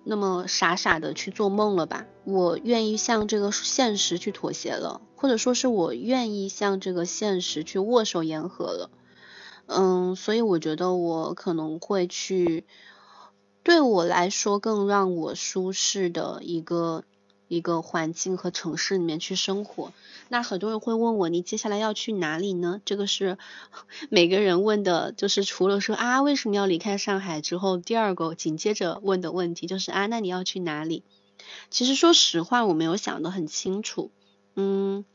[0.04, 8.90] 那么傻傻的去做梦了吧，我愿意向这个现实去妥协了，或者说是我愿意向这个现实去握手言和了，
[9.68, 12.66] 嗯，所以我觉得我可能会去
[13.64, 17.04] 对我来说更让我舒适的一个。
[17.54, 19.94] 一个环境和城市里面去生活，
[20.28, 22.82] 那很多人会问我，你接下来要去哪里呢？
[22.86, 23.38] 这个是
[24.10, 31.04] 每个人问的，就是除了说啊为什么要离开上海之后，第二个紧接着问的问题就是啊那你要去哪里？
[31.70, 34.10] 其实说实话，我没有想得很清楚，
[34.56, 35.06] 嗯，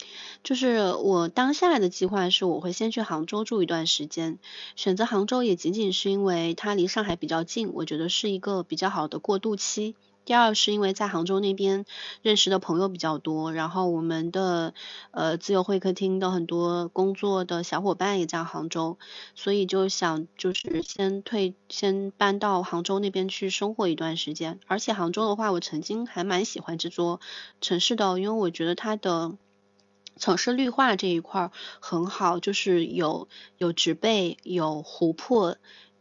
[0.45, 4.39] 就是我当下的计划是我会先去杭州住一段时间，
[4.76, 9.97] 选择杭州也仅仅是因为它离上海比较近，我觉得是一个比较好的过渡期。
[10.28, 11.86] 第二是因为在杭州那边
[12.20, 14.74] 认识的朋友比较多，然后我们的
[15.10, 18.98] 呃自由会客厅的很多工作的小伙伴也在杭州，
[19.34, 24.60] 所以就想就是先退先搬到杭州那边去生活一段时间。
[24.66, 27.22] 而且杭州的话，我曾经还蛮喜欢这座
[27.62, 29.32] 城市的，因为我觉得它的
[30.18, 31.50] 城市绿化这一块
[31.80, 35.56] 很好，就是有有植被，有湖泊。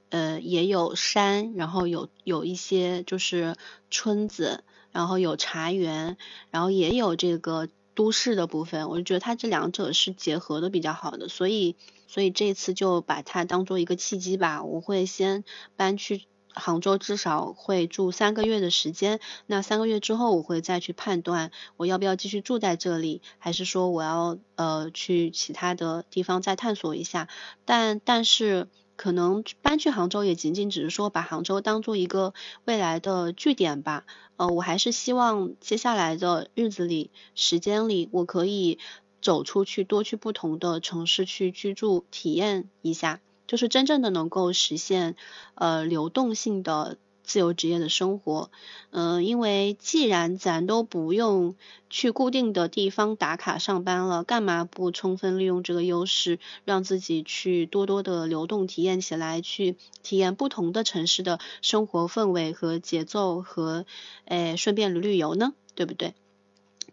[0.09, 3.55] 呃，也有山，然后有有一些就是
[3.91, 6.17] 村子，然后有茶园，
[6.49, 8.87] 然后也有这个都市的部分。
[8.89, 11.75] 我就觉得它这两者是结合的比较好的，所以
[12.07, 14.63] 所以这次就把它当做一个契机吧。
[14.63, 15.43] 我会先
[15.75, 19.19] 搬去杭州，至少会住三个月的时间。
[19.45, 27.27] 那三个月之后，我会再去判断我要不要继续住在这里，还是说我要呃去其他的地方再探索一下。
[27.65, 28.69] 但但是。
[28.97, 32.33] 可能搬去杭州也仅仅只是说把杭州当做一个
[32.65, 34.03] 未来的据点吧。
[34.35, 38.79] 呃，我还是希望接下来的日子里、时间里，我可以
[39.21, 45.15] 走出去，多去不同的城市去居住体验一下，就是真正的能够实现
[45.55, 46.97] 呃流动性的。
[47.27, 48.49] 自由职业的生活，
[48.89, 51.55] 嗯，因为既然咱都不用
[51.89, 63.85] 去固定的地方打卡上班了，干嘛不充分利用这个优势，让自己去多多的流动体验起来，去体验不同的城市的生活氛围和节奏，和
[64.25, 65.53] 诶顺便旅旅游呢？
[65.75, 66.15] 对不对？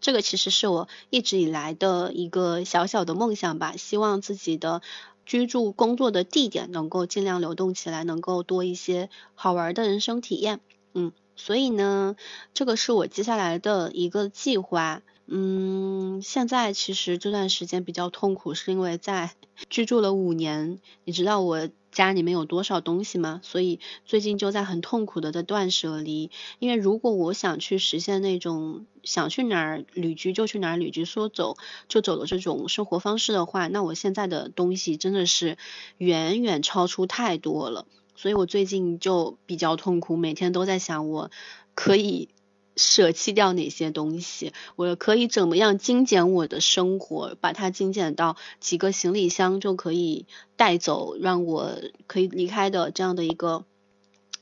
[0.01, 4.81] 这个其实是我一直以来的一个小小的梦想吧，希望自己的。
[5.25, 10.59] 居住工作的地点能够尽量流动起来，能够多一些好玩的人生体验。
[10.93, 12.15] 嗯，所以呢，
[12.53, 15.01] 这个是我接下来的一个计划。
[15.27, 19.33] 嗯，现在其实这段时间比较痛苦，是因为在
[19.69, 21.69] 居住了五年，你知道我。
[21.95, 23.39] 家里面有多少东西吗？
[23.41, 26.29] 所以最近就在很痛苦的在断舍离。
[26.59, 31.55] 因为如果我想去实现那种想去哪儿旅居就去哪儿旅居，说走
[31.87, 35.57] 就走的这种生活方式的话，那我现在的东西真的是
[35.97, 37.87] 远远超出太多了。
[38.17, 41.31] 所以我最近就比较痛苦，每天都在想我
[41.73, 42.27] 可以
[42.75, 51.73] 舍弃掉哪些东西，我可以怎么样精简我的生活，把它精简到几个行李箱就可以带走，让我
[52.07, 53.65] 可以离开的这样的一个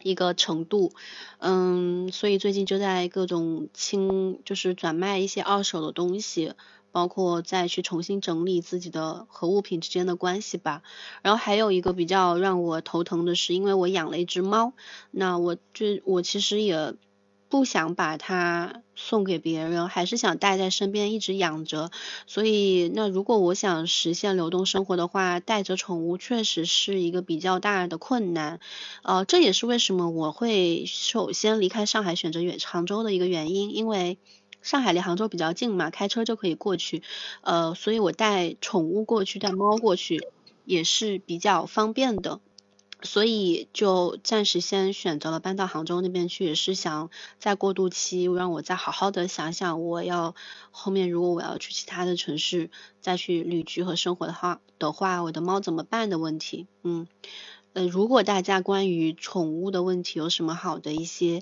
[0.01, 0.91] 一个程度。
[1.39, 6.53] 嗯，所以最近就在各种清，就是转卖一些二手的东西。
[6.93, 10.84] 包括再去重新整理自己的和物品之间的关系吧。
[11.23, 14.73] 然后还有一个比较让我头疼的是，因为我养了一只猫，
[15.09, 16.93] 那我就我其实也
[17.54, 21.91] 不想把它送给别人，还是想带在身边一直养着。
[22.26, 28.60] 所以，那如果我想实现流动生活的话，带着宠物确实是一个比较大的困难。
[29.04, 34.18] 呃，这也是为什么我会首先离开上海，选择远杭州的一个原因，因为。
[34.64, 37.04] 上海离杭州比较近嘛，开车就可以过去，
[37.41, 40.26] 呃，所以我带宠物过去，带猫过去
[40.64, 42.39] 也是比较方便的，
[43.04, 50.34] 所以就暂时先选择了搬到杭州那边去，也是想在过渡期让我再好好的想想，我要
[50.72, 52.70] 后面如果我要去其他的城市
[53.01, 57.08] 再去旅居和生活的话的话，我的猫怎么办的问题，嗯，
[57.74, 61.41] 呃，如果大家关于宠物的问题有什么好的一些。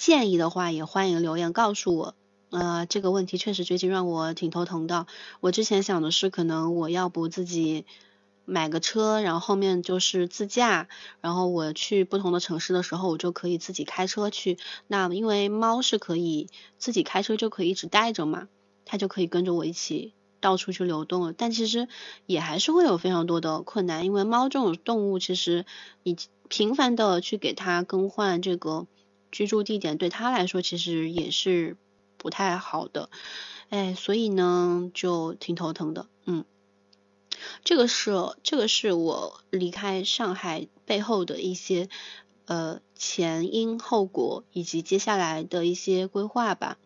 [0.00, 2.14] 建议的话，也欢迎留言告诉我。
[2.50, 5.08] 呃，这个问题确实最近让我挺头疼的。
[5.40, 7.84] 我之前想的是，可能我要不自己
[8.48, 10.88] 买个车，然后后面就是自驾，
[11.20, 14.56] 然后我去不同的城市的时候，我就可以自己开车去。
[14.86, 18.48] 那因为猫是可以自己开车就可以一直带着嘛，
[18.84, 21.32] 它就可以跟着我一起到处去流动了。
[21.32, 21.86] 但其实
[22.26, 25.66] 也还是会有非常多的困难，因为猫这种动物，其实
[26.02, 26.16] 你
[26.48, 28.86] 频繁的去给它更换这个。
[29.30, 31.76] 居住地点对它来说其实也是
[32.16, 33.10] 不太好的，
[33.68, 36.46] 哎，所以呢就挺头疼的，嗯，
[37.64, 38.12] 这个是
[38.42, 41.88] 这个是我离开上海背后的一些
[42.46, 46.78] 呃前因后果以及接下来的一些规划吧。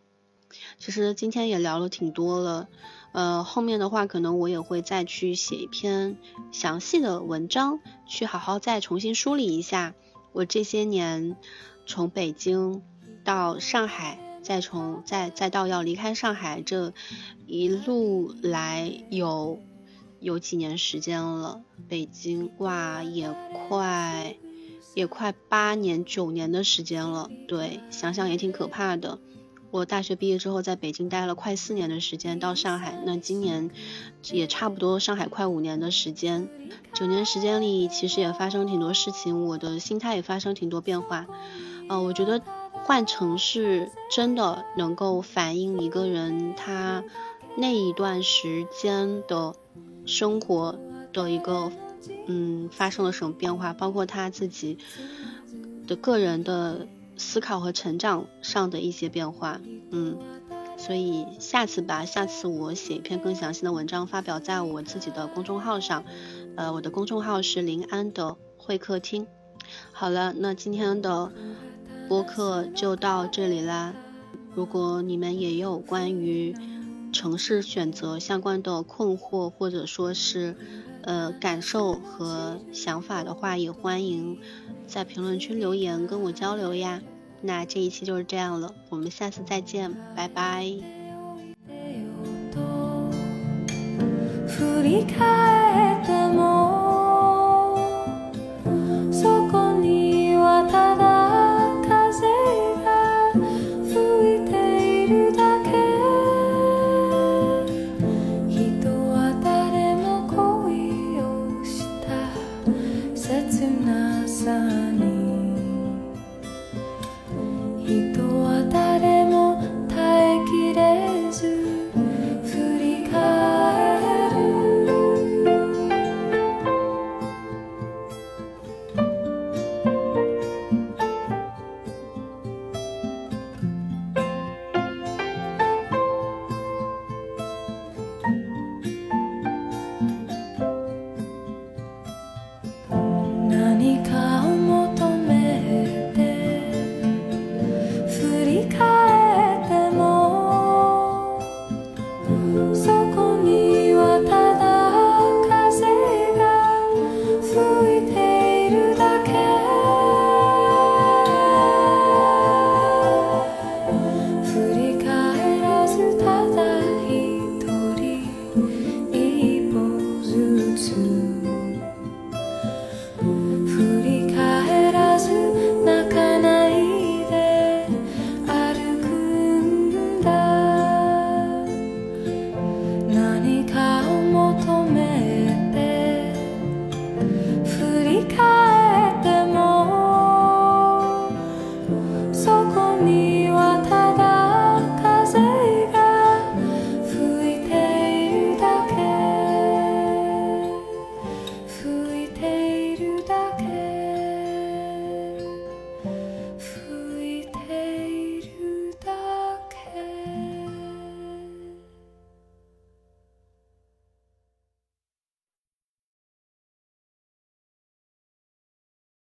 [0.78, 2.68] 其实今天也聊了挺多了，
[3.12, 6.18] 呃，后面的话可能我也会再去写一篇
[6.52, 9.94] 详细的文章，去好好再重新梳理一下
[10.32, 11.36] 我这些年。
[11.84, 12.80] 从北京
[13.24, 16.94] 到上海，再从再再到要离开上海，这
[17.48, 19.60] 一路来有
[20.22, 21.60] 有几年时间了。
[21.88, 23.34] 北京哇，也
[23.68, 24.36] 快
[24.94, 27.28] 也快八年九年的时间了。
[27.48, 29.18] 对，想想也挺可怕的。
[29.72, 33.70] 我大学毕业之后在北京待了快四年的时间，到上海，那今年
[34.30, 36.48] 也差不多上海快五年的时间。
[36.94, 41.26] 九年时间里，其实也发生挺多事情，我的心态也发生挺多变化。
[41.88, 42.42] 呃，我觉得
[42.84, 47.02] 换城市真的能够反映一个人他
[47.56, 49.54] 那一段时间的
[50.06, 50.78] 生活
[51.12, 51.70] 的一个
[52.26, 54.78] 嗯发生了什么变化，包括他自己
[55.86, 56.86] 的个人的
[57.16, 60.18] 思考和成长上的一些变化，嗯，
[60.76, 66.04] 所以下次吧，下次我写一篇更详细的文章发表在我自己的公众号上，
[66.56, 69.26] 呃，我的公众号是临安的会客厅。
[69.92, 71.32] 好了，那今天的。
[72.08, 73.94] 播客就到这里啦。
[74.54, 76.54] 如果你们也有关于
[77.11, 80.55] 城市选择相关的困惑，或者说是
[81.01, 84.39] 呃感受和想法的话，也欢迎
[84.85, 87.01] 在评论区留言跟我交流呀。
[87.41, 90.73] 那这一期就是这样了，我们下次再见，拜拜。
[94.87, 95.90] るだけ